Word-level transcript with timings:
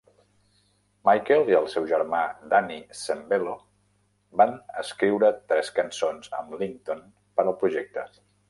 Michael 1.09 1.51
i 1.51 1.55
el 1.57 1.67
seu 1.73 1.85
germà 1.91 2.21
Danny 2.55 2.79
Sembello 3.01 3.53
van 4.43 4.57
escriure 4.87 5.33
tres 5.53 5.73
cançons 5.79 6.33
amb 6.43 6.59
Lington 6.65 7.09
per 7.39 7.47
al 7.51 7.57
projecte. 7.63 8.13